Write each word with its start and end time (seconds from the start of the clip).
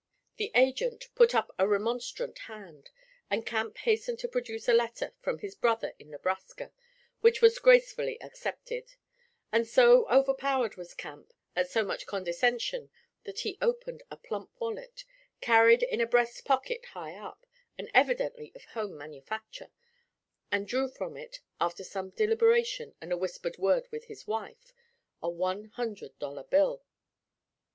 The 0.37 0.51
'agent' 0.55 1.09
put 1.13 1.35
up 1.35 1.53
a 1.59 1.67
remonstrant 1.67 2.35
hand, 2.49 2.89
and 3.29 3.45
Camp 3.45 3.77
hastened 3.77 4.17
to 4.21 4.27
produce 4.27 4.67
a 4.67 4.73
letter 4.73 5.13
from 5.21 5.37
his 5.37 5.53
brother 5.53 5.93
in 5.99 6.09
Nebraska, 6.09 6.71
which 7.19 7.39
was 7.39 7.59
gracefully 7.59 8.19
accepted; 8.19 8.95
and 9.51 9.67
so 9.67 10.09
overpowered 10.09 10.75
was 10.75 10.95
Camp 10.95 11.35
at 11.55 11.69
so 11.69 11.83
much 11.83 12.07
condescension 12.07 12.89
that 13.25 13.41
he 13.41 13.59
opened 13.61 14.01
a 14.09 14.17
plump 14.17 14.49
wallet 14.59 15.03
carried 15.39 15.83
in 15.83 16.01
a 16.01 16.07
breast 16.07 16.45
pocket 16.45 16.83
high 16.95 17.13
up, 17.15 17.45
and 17.77 17.91
evidently 17.93 18.51
of 18.55 18.63
home 18.73 18.97
manufacture 18.97 19.69
and 20.51 20.67
drew 20.67 20.89
from 20.89 21.15
it, 21.15 21.41
after 21.59 21.83
some 21.83 22.09
deliberation 22.09 22.95
and 23.01 23.11
a 23.13 23.17
whispered 23.17 23.59
word 23.59 23.87
with 23.91 24.05
his 24.05 24.25
wife, 24.25 24.73
a 25.21 25.29
one 25.29 25.65
hundred 25.75 26.17
dollar 26.17 26.43
bill. 26.43 26.81